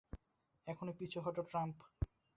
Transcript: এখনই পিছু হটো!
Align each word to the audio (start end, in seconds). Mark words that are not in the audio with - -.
এখনই 0.67 0.93
পিছু 0.99 1.17
হটো! 1.21 1.41